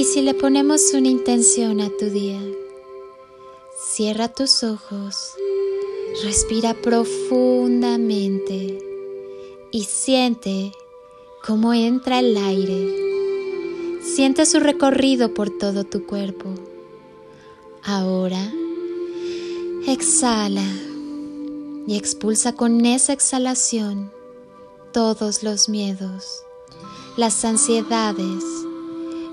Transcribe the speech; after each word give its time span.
Y 0.00 0.04
si 0.04 0.22
le 0.22 0.32
ponemos 0.32 0.94
una 0.94 1.08
intención 1.08 1.82
a 1.82 1.90
tu 1.90 2.06
día, 2.06 2.40
cierra 3.78 4.32
tus 4.32 4.64
ojos, 4.64 5.32
respira 6.24 6.72
profundamente 6.72 8.78
y 9.70 9.84
siente 9.84 10.72
cómo 11.46 11.74
entra 11.74 12.20
el 12.20 12.34
aire. 12.34 13.98
Siente 14.00 14.46
su 14.46 14.60
recorrido 14.60 15.34
por 15.34 15.50
todo 15.50 15.84
tu 15.84 16.06
cuerpo. 16.06 16.48
Ahora, 17.82 18.50
exhala 19.86 20.64
y 21.86 21.98
expulsa 21.98 22.54
con 22.54 22.86
esa 22.86 23.12
exhalación 23.12 24.10
todos 24.94 25.42
los 25.42 25.68
miedos, 25.68 26.42
las 27.18 27.44
ansiedades, 27.44 28.42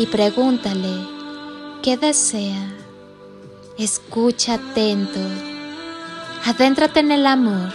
y 0.00 0.06
pregúntale 0.06 1.06
qué 1.82 1.98
desea. 1.98 2.74
Escucha 3.76 4.54
atento, 4.54 5.20
adéntrate 6.46 7.00
en 7.00 7.10
el 7.12 7.26
amor. 7.26 7.70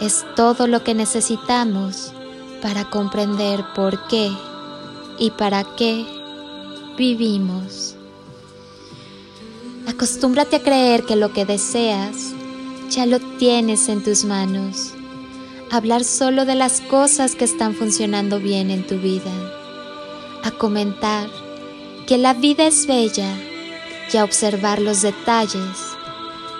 Es 0.00 0.24
todo 0.34 0.66
lo 0.66 0.82
que 0.82 0.94
necesitamos 0.94 2.14
para 2.62 2.88
comprender 2.88 3.62
por 3.74 4.08
qué 4.08 4.32
y 5.18 5.30
para 5.32 5.64
qué 5.76 6.06
vivimos. 6.96 7.94
Acostúmbrate 9.86 10.56
a 10.56 10.62
creer 10.62 11.04
que 11.04 11.16
lo 11.16 11.34
que 11.34 11.44
deseas 11.44 12.32
ya 12.88 13.04
lo 13.04 13.20
tienes 13.36 13.90
en 13.90 14.02
tus 14.02 14.24
manos 14.24 14.94
hablar 15.70 16.04
solo 16.04 16.44
de 16.44 16.54
las 16.54 16.80
cosas 16.82 17.34
que 17.34 17.46
están 17.46 17.74
funcionando 17.74 18.38
bien 18.38 18.70
en 18.70 18.86
tu 18.86 18.98
vida, 18.98 19.32
a 20.42 20.50
comentar 20.50 21.28
que 22.06 22.18
la 22.18 22.34
vida 22.34 22.66
es 22.66 22.86
bella 22.86 23.28
y 24.12 24.16
a 24.16 24.24
observar 24.24 24.80
los 24.80 25.02
detalles 25.02 25.96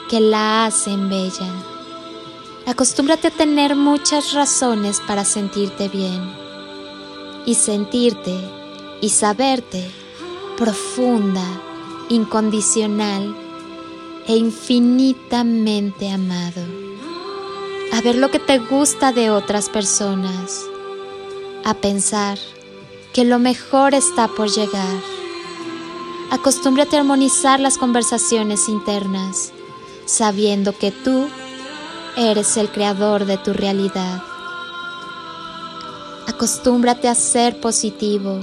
que 0.09 0.21
la 0.21 0.67
hacen 0.67 1.09
bella. 1.09 1.53
Acostúmbrate 2.67 3.29
a 3.29 3.31
tener 3.31 3.75
muchas 3.75 4.33
razones 4.33 5.01
para 5.07 5.25
sentirte 5.25 5.89
bien 5.89 6.23
y 7.45 7.55
sentirte 7.55 8.39
y 9.01 9.09
saberte 9.09 9.85
profunda, 10.57 11.47
incondicional 12.09 13.35
e 14.29 14.37
infinitamente 14.37 16.11
amado 16.11 16.83
a 17.93 18.01
ver 18.01 18.17
lo 18.17 18.31
que 18.31 18.39
te 18.39 18.59
gusta 18.59 19.13
de 19.13 19.31
otras 19.31 19.69
personas, 19.69 20.65
a 21.63 21.75
pensar 21.75 22.39
que 23.13 23.25
lo 23.25 23.39
mejor 23.39 23.95
está 23.95 24.29
por 24.29 24.49
llegar. 24.49 25.01
Acostúmbrate 26.31 26.97
a 26.97 27.01
armonizar 27.01 27.61
las 27.61 27.77
conversaciones 27.77 28.69
internas, 28.69 29.53
sabiendo 30.07 30.73
que 30.77 30.91
tú 30.91 31.29
eres 32.17 32.57
el 32.57 32.71
creador 32.71 33.27
de 33.27 33.37
tu 33.37 33.53
realidad. 33.53 34.23
Acostúmbrate 36.27 37.09
a 37.09 37.15
ser 37.15 37.61
positivo, 37.61 38.41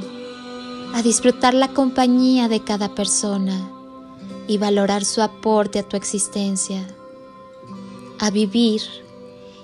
a 0.93 1.01
disfrutar 1.01 1.53
la 1.53 1.69
compañía 1.69 2.47
de 2.47 2.61
cada 2.61 2.93
persona 2.93 3.71
y 4.47 4.57
valorar 4.57 5.03
su 5.03 5.21
aporte 5.21 5.79
a 5.79 5.83
tu 5.83 5.97
existencia, 5.97 6.87
a 8.19 8.29
vivir 8.29 8.81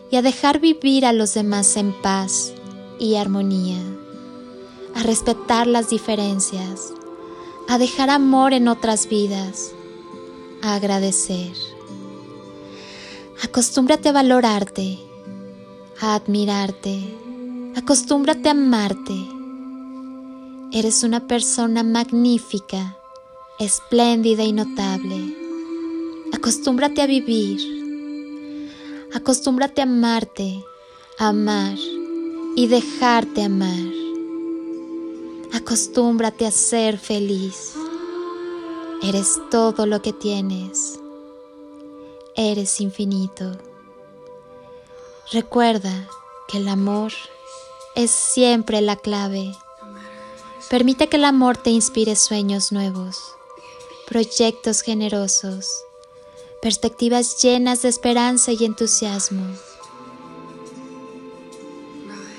y 0.10 0.16
a 0.16 0.22
dejar 0.22 0.60
vivir 0.60 1.06
a 1.06 1.14
los 1.14 1.34
demás 1.34 1.78
en 1.78 1.94
paz 2.02 2.54
y 3.00 3.16
armonía, 3.16 3.82
a 4.96 5.04
respetar 5.04 5.68
las 5.68 5.90
diferencias, 5.90 6.94
a 7.70 7.78
dejar 7.78 8.10
amor 8.10 8.54
en 8.54 8.68
otras 8.68 9.08
vidas, 9.08 9.74
a 10.62 10.76
agradecer. 10.76 11.54
Acostúmbrate 13.44 14.10
a 14.10 14.14
valorarte, 14.14 14.98
a 16.02 16.16
admirarte, 16.16 17.00
acostúmbrate 17.76 18.50
a 18.50 18.54
amarte. 18.54 19.16
Eres 20.72 21.04
una 21.04 21.28
persona 21.28 21.84
magnífica, 21.84 22.98
espléndida 23.60 24.44
y 24.44 24.54
notable. 24.54 25.36
Acostúmbrate 26.34 27.02
a 27.04 27.06
vivir 27.06 27.76
Acostúmbrate 29.16 29.80
a 29.80 29.86
amarte, 29.86 30.62
a 31.18 31.30
amar 31.30 31.78
y 32.58 32.68
dejarte 32.68 33.44
amar. 33.44 33.95
Acostúmbrate 35.56 36.46
a 36.46 36.52
ser 36.52 36.98
feliz. 36.98 37.74
Eres 39.02 39.40
todo 39.50 39.86
lo 39.86 40.02
que 40.02 40.14
tienes. 40.14 41.00
Eres 42.36 42.82
infinito. 42.82 43.52
Recuerda 45.32 46.08
que 46.48 46.58
el 46.58 46.68
amor 46.68 47.12
es 47.96 48.12
siempre 48.12 48.82
la 48.82 48.96
clave. 48.96 49.56
Permite 50.70 51.08
que 51.08 51.18
el 51.18 51.26
amor 51.26 51.58
te 51.58 51.70
inspire 51.70 52.16
sueños 52.16 52.72
nuevos, 52.72 53.18
proyectos 54.08 54.82
generosos 54.82 55.86
perspectivas 56.66 57.44
llenas 57.44 57.84
de 57.84 57.90
esperanza 57.90 58.52
y 58.52 58.66
entusiasmo. 58.66 59.46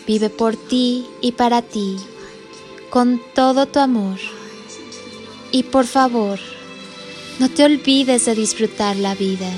Vive 0.05 0.31
por 0.31 0.57
ti 0.57 1.07
y 1.21 1.31
para 1.31 1.63
ti, 1.63 1.97
con 2.91 3.21
todo 3.35 3.67
tu 3.67 3.79
amor. 3.79 4.19
Y 5.53 5.65
por 5.65 5.87
favor, 5.87 6.39
no 7.39 7.49
te 7.49 7.65
olvides 7.65 8.27
de 8.27 8.35
disfrutar 8.35 8.97
la 8.97 9.15
vida. 9.15 9.51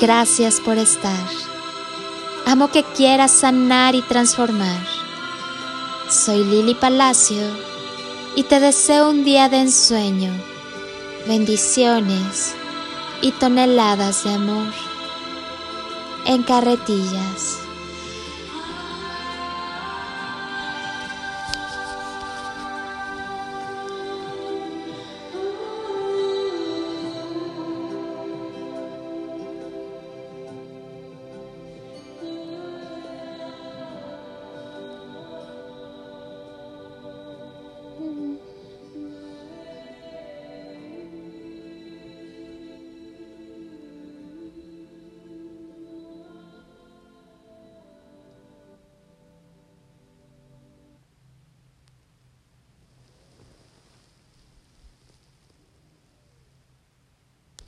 Gracias 0.00 0.60
por 0.60 0.78
estar. 0.78 1.26
Amo 2.46 2.70
que 2.70 2.82
quieras 2.82 3.30
sanar 3.30 3.94
y 3.94 4.02
transformar. 4.02 4.86
Soy 6.10 6.44
Lili 6.44 6.74
Palacio 6.74 7.42
y 8.36 8.42
te 8.42 8.60
deseo 8.60 9.10
un 9.10 9.24
día 9.24 9.48
de 9.48 9.60
ensueño. 9.60 10.32
Bendiciones 11.26 12.54
y 13.22 13.30
toneladas 13.32 14.24
de 14.24 14.34
amor 14.34 14.72
en 16.26 16.42
carretillas. 16.42 17.58